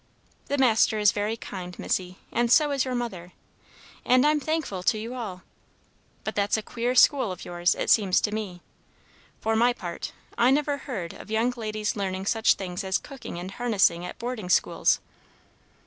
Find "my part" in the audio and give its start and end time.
9.55-10.11